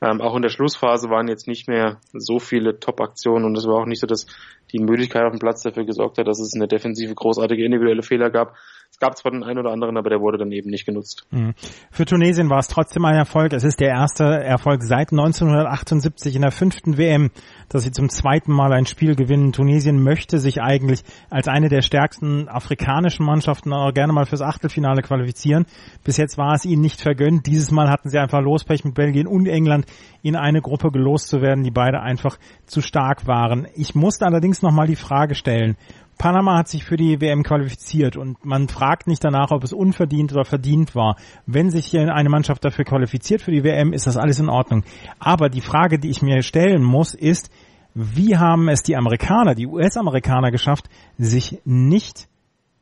ähm, 0.00 0.20
auch 0.20 0.36
in 0.36 0.42
der 0.42 0.48
Schlussphase 0.48 1.10
waren 1.10 1.28
jetzt 1.28 1.48
nicht 1.48 1.68
mehr 1.68 1.98
so 2.12 2.38
viele 2.38 2.78
Top-Aktionen 2.78 3.44
und 3.44 3.56
es 3.56 3.66
war 3.66 3.82
auch 3.82 3.86
nicht 3.86 4.00
so, 4.00 4.06
dass 4.06 4.26
die 4.72 4.78
Müdigkeit 4.78 5.24
auf 5.24 5.32
dem 5.32 5.40
Platz 5.40 5.62
dafür 5.62 5.84
gesorgt 5.84 6.18
hat, 6.18 6.28
dass 6.28 6.38
es 6.38 6.54
in 6.54 6.60
der 6.60 6.68
Defensive 6.68 7.14
großartige 7.14 7.64
individuelle 7.64 8.02
Fehler 8.02 8.30
gab. 8.30 8.56
Gab 9.00 9.16
zwar 9.16 9.30
den 9.30 9.44
einen 9.44 9.60
oder 9.60 9.70
anderen, 9.70 9.96
aber 9.96 10.10
der 10.10 10.20
wurde 10.20 10.38
dann 10.38 10.50
eben 10.50 10.70
nicht 10.70 10.84
genutzt. 10.84 11.24
Mhm. 11.30 11.54
Für 11.90 12.04
Tunesien 12.04 12.50
war 12.50 12.58
es 12.58 12.66
trotzdem 12.66 13.04
ein 13.04 13.14
Erfolg. 13.14 13.52
Es 13.52 13.62
ist 13.62 13.78
der 13.78 13.90
erste 13.90 14.24
Erfolg 14.24 14.82
seit 14.82 15.12
1978 15.12 16.34
in 16.34 16.42
der 16.42 16.50
fünften 16.50 16.98
WM, 16.98 17.30
dass 17.68 17.84
sie 17.84 17.92
zum 17.92 18.08
zweiten 18.08 18.52
Mal 18.52 18.72
ein 18.72 18.86
Spiel 18.86 19.14
gewinnen. 19.14 19.52
Tunesien 19.52 20.02
möchte 20.02 20.38
sich 20.38 20.60
eigentlich 20.60 21.04
als 21.30 21.46
eine 21.46 21.68
der 21.68 21.82
stärksten 21.82 22.48
afrikanischen 22.48 23.24
Mannschaften 23.24 23.72
auch 23.72 23.94
gerne 23.94 24.12
mal 24.12 24.26
fürs 24.26 24.42
Achtelfinale 24.42 25.02
qualifizieren. 25.02 25.66
Bis 26.02 26.16
jetzt 26.16 26.36
war 26.36 26.54
es 26.54 26.64
ihnen 26.64 26.82
nicht 26.82 27.00
vergönnt. 27.00 27.46
Dieses 27.46 27.70
Mal 27.70 27.90
hatten 27.90 28.08
sie 28.08 28.18
einfach 28.18 28.40
Lospech 28.40 28.84
mit 28.84 28.94
Belgien 28.94 29.28
und 29.28 29.46
England 29.46 29.86
in 30.22 30.34
eine 30.34 30.60
Gruppe 30.60 30.90
gelost 30.90 31.28
zu 31.28 31.40
werden, 31.40 31.62
die 31.62 31.70
beide 31.70 32.00
einfach 32.00 32.36
zu 32.66 32.80
stark 32.80 33.28
waren. 33.28 33.68
Ich 33.74 33.94
musste 33.94 34.26
allerdings 34.26 34.60
nochmal 34.60 34.88
die 34.88 34.96
Frage 34.96 35.36
stellen, 35.36 35.76
Panama 36.18 36.58
hat 36.58 36.68
sich 36.68 36.84
für 36.84 36.96
die 36.96 37.20
WM 37.20 37.44
qualifiziert 37.44 38.16
und 38.16 38.44
man 38.44 38.68
fragt 38.68 39.06
nicht 39.06 39.24
danach, 39.24 39.52
ob 39.52 39.64
es 39.64 39.72
unverdient 39.72 40.32
oder 40.32 40.44
verdient 40.44 40.94
war. 40.94 41.16
Wenn 41.46 41.70
sich 41.70 41.96
eine 41.96 42.28
Mannschaft 42.28 42.64
dafür 42.64 42.84
qualifiziert 42.84 43.40
für 43.40 43.52
die 43.52 43.64
WM, 43.64 43.92
ist 43.92 44.06
das 44.06 44.16
alles 44.16 44.40
in 44.40 44.48
Ordnung. 44.48 44.84
Aber 45.18 45.48
die 45.48 45.60
Frage, 45.60 45.98
die 45.98 46.10
ich 46.10 46.20
mir 46.20 46.42
stellen 46.42 46.82
muss, 46.82 47.14
ist, 47.14 47.50
wie 47.94 48.36
haben 48.36 48.68
es 48.68 48.82
die 48.82 48.96
Amerikaner, 48.96 49.54
die 49.54 49.66
US-Amerikaner 49.66 50.50
geschafft, 50.50 50.88
sich 51.16 51.60
nicht 51.64 52.28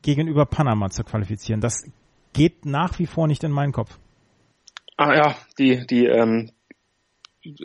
gegenüber 0.01 0.45
Panama 0.45 0.89
zu 0.89 1.03
qualifizieren? 1.03 1.61
Das 1.61 1.83
geht 2.33 2.65
nach 2.65 2.99
wie 2.99 3.07
vor 3.07 3.27
nicht 3.27 3.43
in 3.43 3.51
meinen 3.51 3.71
Kopf. 3.71 3.97
Ah 4.97 5.13
ja, 5.13 5.35
die, 5.59 5.85
die 5.85 6.05
ähm, 6.05 6.51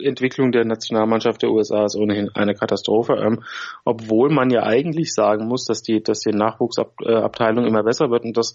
Entwicklung 0.01 0.51
der 0.51 0.65
Nationalmannschaft 0.65 1.41
der 1.41 1.51
USA 1.51 1.85
ist 1.85 1.95
ohnehin 1.95 2.29
eine 2.33 2.53
Katastrophe, 2.53 3.13
ähm, 3.13 3.43
obwohl 3.85 4.29
man 4.29 4.49
ja 4.49 4.63
eigentlich 4.63 5.13
sagen 5.13 5.47
muss, 5.47 5.65
dass 5.65 5.81
die, 5.81 6.01
dass 6.01 6.19
die 6.19 6.31
Nachwuchsabteilung 6.31 7.65
immer 7.65 7.83
besser 7.83 8.09
wird 8.09 8.23
und 8.23 8.37
dass 8.37 8.53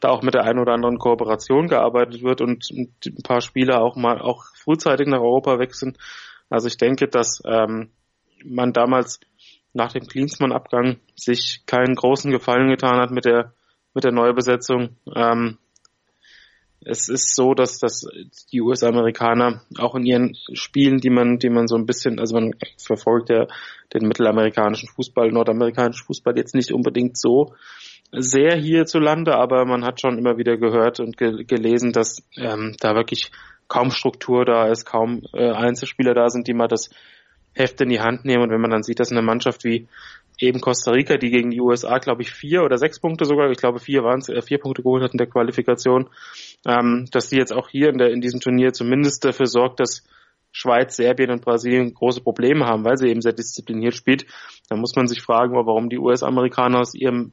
da 0.00 0.08
auch 0.08 0.22
mit 0.22 0.34
der 0.34 0.44
einen 0.44 0.58
oder 0.58 0.72
anderen 0.72 0.98
Kooperation 0.98 1.68
gearbeitet 1.68 2.22
wird 2.22 2.40
und 2.40 2.68
ein 2.72 3.22
paar 3.22 3.40
Spieler 3.40 3.82
auch 3.82 3.96
mal 3.96 4.20
auch 4.20 4.44
frühzeitig 4.54 5.06
nach 5.06 5.20
Europa 5.20 5.58
wechseln. 5.58 5.96
Also 6.50 6.68
ich 6.68 6.76
denke, 6.76 7.08
dass 7.08 7.42
ähm, 7.46 7.90
man 8.44 8.72
damals 8.72 9.20
nach 9.72 9.92
dem 9.92 10.06
Klinsmann-Abgang 10.06 10.98
sich 11.16 11.62
keinen 11.66 11.94
großen 11.94 12.30
Gefallen 12.30 12.68
getan 12.68 13.00
hat 13.00 13.10
mit 13.10 13.24
der 13.24 13.54
mit 13.94 14.04
der 14.04 14.12
Neubesetzung. 14.12 14.96
Ähm, 15.14 15.58
es 16.84 17.08
ist 17.08 17.34
so, 17.34 17.54
dass, 17.54 17.78
dass 17.78 18.06
die 18.52 18.60
US-Amerikaner 18.60 19.62
auch 19.78 19.94
in 19.94 20.04
ihren 20.04 20.36
Spielen, 20.52 20.98
die 20.98 21.10
man, 21.10 21.38
die 21.38 21.50
man 21.50 21.66
so 21.66 21.76
ein 21.76 21.86
bisschen, 21.86 22.18
also 22.18 22.34
man 22.34 22.52
verfolgt 22.78 23.30
ja 23.30 23.46
den 23.92 24.06
mittelamerikanischen 24.06 24.88
Fußball, 24.88 25.30
nordamerikanischen 25.30 26.06
Fußball 26.06 26.36
jetzt 26.36 26.54
nicht 26.54 26.72
unbedingt 26.72 27.18
so 27.18 27.54
sehr 28.12 28.54
hierzulande, 28.56 29.34
aber 29.34 29.64
man 29.64 29.84
hat 29.84 30.00
schon 30.00 30.18
immer 30.18 30.38
wieder 30.38 30.56
gehört 30.56 31.00
und 31.00 31.16
ge 31.16 31.44
gelesen, 31.44 31.92
dass 31.92 32.22
ähm, 32.36 32.76
da 32.80 32.94
wirklich 32.94 33.30
kaum 33.68 33.90
Struktur 33.90 34.44
da 34.44 34.68
ist, 34.68 34.84
kaum 34.84 35.22
äh, 35.32 35.50
Einzelspieler 35.50 36.14
da 36.14 36.28
sind, 36.28 36.46
die 36.46 36.54
mal 36.54 36.68
das 36.68 36.90
Heft 37.54 37.80
in 37.80 37.88
die 37.88 38.00
Hand 38.00 38.24
nehmen. 38.24 38.42
Und 38.42 38.50
wenn 38.50 38.60
man 38.60 38.70
dann 38.70 38.82
sieht, 38.82 39.00
dass 39.00 39.10
eine 39.10 39.22
Mannschaft 39.22 39.64
wie 39.64 39.86
eben 40.40 40.60
Costa 40.60 40.90
Rica, 40.90 41.16
die 41.16 41.30
gegen 41.30 41.50
die 41.50 41.60
USA, 41.60 41.98
glaube 41.98 42.22
ich, 42.22 42.32
vier 42.32 42.62
oder 42.64 42.78
sechs 42.78 42.98
Punkte 43.00 43.24
sogar, 43.24 43.50
ich 43.50 43.58
glaube 43.58 43.78
vier 43.78 44.02
waren 44.02 44.18
es, 44.18 44.28
äh, 44.28 44.42
vier 44.42 44.58
Punkte 44.58 44.82
geholt 44.82 45.02
hat 45.02 45.12
in 45.12 45.18
der 45.18 45.28
Qualifikation, 45.28 46.08
ähm, 46.66 47.06
dass 47.12 47.28
die 47.28 47.36
jetzt 47.36 47.52
auch 47.52 47.68
hier 47.68 47.88
in, 47.90 47.98
der, 47.98 48.10
in 48.10 48.20
diesem 48.20 48.40
Turnier 48.40 48.72
zumindest 48.72 49.24
dafür 49.24 49.46
sorgt, 49.46 49.80
dass 49.80 50.04
Schweiz, 50.50 50.96
Serbien 50.96 51.30
und 51.30 51.44
Brasilien 51.44 51.94
große 51.94 52.20
Probleme 52.20 52.64
haben, 52.66 52.84
weil 52.84 52.96
sie 52.96 53.08
eben 53.08 53.20
sehr 53.20 53.32
diszipliniert 53.32 53.94
spielt. 53.94 54.26
Da 54.68 54.76
muss 54.76 54.94
man 54.94 55.08
sich 55.08 55.20
fragen, 55.20 55.54
warum 55.54 55.88
die 55.88 55.98
US-Amerikaner 55.98 56.80
aus 56.80 56.94
ihrem 56.94 57.32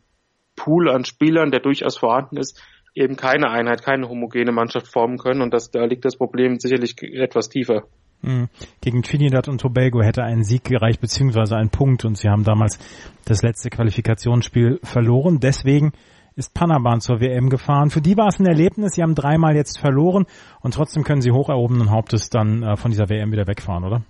Pool 0.55 0.89
an 0.89 1.05
Spielern, 1.05 1.51
der 1.51 1.59
durchaus 1.59 1.97
vorhanden 1.97 2.37
ist, 2.37 2.61
eben 2.95 3.15
keine 3.15 3.49
Einheit, 3.49 3.83
keine 3.83 4.09
homogene 4.09 4.51
Mannschaft 4.51 4.87
formen 4.87 5.17
können. 5.17 5.41
Und 5.41 5.53
das, 5.53 5.71
da 5.71 5.85
liegt 5.85 6.03
das 6.03 6.17
Problem 6.17 6.59
sicherlich 6.59 7.01
etwas 7.01 7.49
tiefer. 7.49 7.87
Hm. 8.23 8.49
Gegen 8.81 9.03
Trinidad 9.03 9.47
und 9.47 9.61
Tobago 9.61 10.01
hätte 10.01 10.23
ein 10.23 10.43
Sieg 10.43 10.63
gereicht, 10.63 11.01
beziehungsweise 11.01 11.55
ein 11.55 11.69
Punkt. 11.69 12.05
Und 12.05 12.17
sie 12.17 12.29
haben 12.29 12.43
damals 12.43 12.79
das 13.25 13.41
letzte 13.41 13.69
Qualifikationsspiel 13.69 14.79
verloren. 14.83 15.39
Deswegen 15.39 15.93
ist 16.35 16.53
Panama 16.53 16.99
zur 16.99 17.19
WM 17.19 17.49
gefahren. 17.49 17.89
Für 17.89 18.01
die 18.01 18.17
war 18.17 18.27
es 18.27 18.39
ein 18.39 18.45
Erlebnis. 18.45 18.93
Sie 18.93 19.03
haben 19.03 19.15
dreimal 19.15 19.55
jetzt 19.55 19.79
verloren 19.79 20.25
und 20.61 20.73
trotzdem 20.73 21.03
können 21.03 21.21
sie 21.21 21.31
hoch 21.31 21.49
erhobenen 21.49 21.91
Hauptes 21.91 22.29
dann 22.29 22.63
äh, 22.63 22.77
von 22.77 22.91
dieser 22.91 23.09
WM 23.09 23.31
wieder 23.31 23.47
wegfahren, 23.47 23.83
oder? 23.83 24.03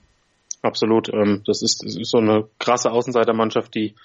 Absolut. 0.62 1.10
Ähm, 1.10 1.42
das, 1.46 1.62
ist, 1.62 1.84
das 1.84 1.96
ist 1.96 2.12
so 2.12 2.20
eine 2.20 2.48
krasse 2.60 2.92
Außenseitermannschaft, 2.92 3.74
die 3.74 3.96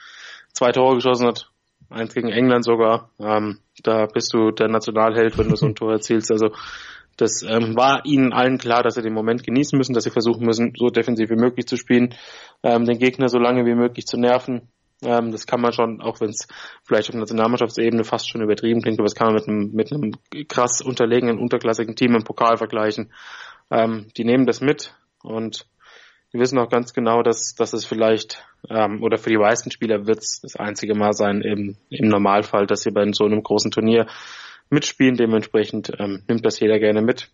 zwei 0.52 0.72
Tore 0.72 0.96
geschossen 0.96 1.26
hat. 1.26 1.50
Eins 1.90 2.14
gegen 2.14 2.28
England 2.28 2.64
sogar. 2.64 3.10
Ähm, 3.20 3.58
da 3.82 4.06
bist 4.06 4.32
du 4.32 4.50
der 4.50 4.68
Nationalheld, 4.68 5.38
wenn 5.38 5.50
du 5.50 5.56
so 5.56 5.66
ein 5.66 5.75
Tor 5.75 5.92
erzielst. 5.92 6.32
Also 6.32 6.50
das 7.16 7.42
ähm, 7.42 7.76
war 7.76 8.04
ihnen 8.04 8.32
allen 8.32 8.58
klar, 8.58 8.82
dass 8.82 8.94
sie 8.94 9.02
den 9.02 9.14
Moment 9.14 9.44
genießen 9.44 9.76
müssen, 9.76 9.94
dass 9.94 10.04
sie 10.04 10.11
versuchen 10.11 10.44
müssen, 10.44 10.73
so 10.76 10.88
defensiv 10.88 11.30
wie 11.30 11.37
möglich 11.37 11.66
zu 11.66 11.76
spielen, 11.76 12.14
ähm, 12.62 12.85
den 12.85 12.99
Gegner 12.99 13.28
so 13.28 13.38
lange 13.38 13.64
wie 13.64 13.75
möglich 13.75 14.06
zu 14.06 14.18
nerven, 14.18 14.68
ähm, 15.02 15.30
das 15.30 15.46
kann 15.46 15.61
man 15.61 15.73
schon, 15.73 16.00
auch 16.00 16.20
wenn 16.20 16.30
es 16.30 16.49
vielleicht 16.85 17.11
auf 17.11 17.16
Nationalmannschaftsebene 17.16 18.04
fast 18.04 18.30
schon 18.30 18.42
übertrieben 18.42 18.80
klingt, 18.80 18.99
aber 18.99 19.06
das 19.06 19.14
kann 19.14 19.28
man 19.28 19.35
mit 19.35 19.49
einem, 19.49 19.73
mit 19.73 19.92
einem 19.92 20.46
krass 20.49 20.80
unterlegenen, 20.80 21.38
unterklassigen 21.38 21.96
Team 21.96 22.14
im 22.14 22.25
Pokal 22.25 22.56
vergleichen. 22.56 23.12
Ähm, 23.70 24.08
die 24.16 24.25
nehmen 24.25 24.46
das 24.46 24.61
mit 24.61 24.94
und 25.23 25.66
die 26.32 26.38
wissen 26.38 26.58
auch 26.58 26.70
ganz 26.70 26.94
genau, 26.94 27.23
dass, 27.23 27.54
dass 27.54 27.73
es 27.73 27.85
vielleicht, 27.85 28.44
ähm, 28.70 29.02
oder 29.02 29.18
für 29.18 29.30
die 29.30 29.37
meisten 29.37 29.70
Spieler 29.70 30.06
wird 30.06 30.18
es 30.18 30.40
das 30.40 30.56
einzige 30.56 30.94
Mal 30.94 31.12
sein 31.12 31.42
im, 31.42 31.76
im 31.90 32.08
Normalfall, 32.08 32.66
dass 32.66 32.82
sie 32.82 32.90
bei 32.90 33.06
so 33.12 33.25
einem 33.25 33.42
großen 33.42 33.70
Turnier 33.70 34.06
mitspielen. 34.70 35.16
Dementsprechend 35.16 35.92
ähm, 35.99 36.23
nimmt 36.28 36.44
das 36.44 36.61
jeder 36.61 36.78
gerne 36.78 37.02
mit. 37.02 37.30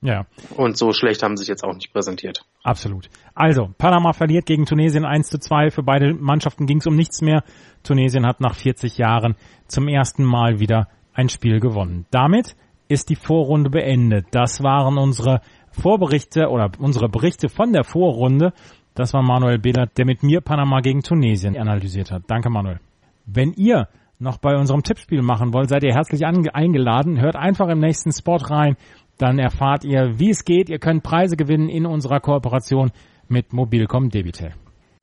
Ja. 0.00 0.26
Und 0.56 0.76
so 0.76 0.92
schlecht 0.92 1.22
haben 1.22 1.36
sie 1.36 1.42
sich 1.42 1.48
jetzt 1.48 1.64
auch 1.64 1.74
nicht 1.74 1.92
präsentiert. 1.92 2.44
Absolut. 2.62 3.08
Also, 3.34 3.70
Panama 3.78 4.12
verliert 4.12 4.46
gegen 4.46 4.64
Tunesien 4.64 5.04
1 5.04 5.28
zu 5.28 5.38
2. 5.38 5.70
Für 5.70 5.82
beide 5.82 6.14
Mannschaften 6.14 6.66
ging 6.66 6.78
es 6.78 6.86
um 6.86 6.94
nichts 6.94 7.20
mehr. 7.20 7.42
Tunesien 7.82 8.26
hat 8.26 8.40
nach 8.40 8.54
40 8.54 8.96
Jahren 8.98 9.34
zum 9.66 9.88
ersten 9.88 10.24
Mal 10.24 10.60
wieder 10.60 10.88
ein 11.14 11.28
Spiel 11.28 11.58
gewonnen. 11.58 12.06
Damit 12.10 12.54
ist 12.88 13.10
die 13.10 13.16
Vorrunde 13.16 13.70
beendet. 13.70 14.26
Das 14.30 14.62
waren 14.62 14.98
unsere 14.98 15.40
Vorberichte 15.72 16.48
oder 16.48 16.70
unsere 16.78 17.08
Berichte 17.08 17.48
von 17.48 17.72
der 17.72 17.84
Vorrunde. 17.84 18.52
Das 18.94 19.14
war 19.14 19.22
Manuel 19.22 19.58
Behlert, 19.58 19.98
der 19.98 20.06
mit 20.06 20.22
mir 20.22 20.40
Panama 20.40 20.80
gegen 20.80 21.02
Tunesien 21.02 21.56
analysiert 21.56 22.10
hat. 22.10 22.22
Danke, 22.28 22.50
Manuel. 22.50 22.80
Wenn 23.26 23.52
ihr 23.52 23.88
noch 24.18 24.38
bei 24.38 24.56
unserem 24.56 24.82
Tippspiel 24.82 25.22
machen 25.22 25.52
wollt, 25.52 25.68
seid 25.68 25.84
ihr 25.84 25.94
herzlich 25.94 26.24
eingeladen. 26.26 27.20
Hört 27.20 27.36
einfach 27.36 27.68
im 27.68 27.78
nächsten 27.78 28.12
Spot 28.12 28.36
rein. 28.36 28.76
Dann 29.16 29.38
erfahrt 29.38 29.84
ihr, 29.84 30.18
wie 30.18 30.30
es 30.30 30.44
geht. 30.44 30.68
Ihr 30.68 30.78
könnt 30.78 31.02
Preise 31.02 31.36
gewinnen 31.36 31.68
in 31.68 31.86
unserer 31.86 32.20
Kooperation 32.20 32.90
mit 33.28 33.52
Mobilcom 33.52 34.10
Debitel. 34.10 34.52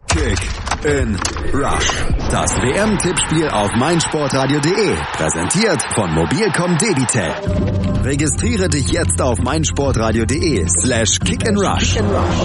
Kick 0.08 0.40
in 0.86 1.18
Rush. 1.54 1.92
Das 2.30 2.52
WM-Tippspiel 2.62 3.50
auf 3.50 3.72
meinsportradio.de. 3.76 4.96
Präsentiert 5.14 5.82
von 5.96 6.14
Mobilcom 6.14 6.78
Debitel. 6.78 7.32
Registriere 8.04 8.70
dich 8.70 8.92
jetzt 8.92 9.20
auf 9.22 9.40
meinsportradio.de 9.40 10.66
slash 10.68 11.20
rush 11.58 11.98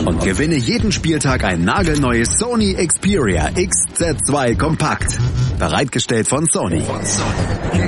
und 0.07 0.25
gewinne 0.25 0.57
jeden 0.57 0.91
Spieltag 0.91 1.45
ein 1.45 1.65
nagelneues 1.65 2.39
Sony 2.39 2.75
Xperia 2.75 3.49
XZ2 3.49 4.57
Kompakt. 4.57 5.19
Bereitgestellt 5.61 6.27
von 6.27 6.47
Sony. 6.51 6.83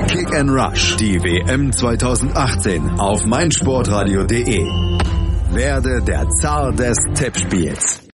Kick 0.07 0.31
and 0.35 0.51
Rush. 0.51 0.95
Die 0.97 1.19
WM 1.19 1.73
2018 1.73 2.99
auf 2.99 3.25
meinsportradio.de. 3.25 4.63
Werde 5.51 6.03
der 6.03 6.29
Zar 6.29 6.71
des 6.71 6.95
Tippspiels. 7.15 8.02